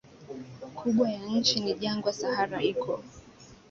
[0.77, 2.91] kubwa ya nchi ni jangwa Sahara iko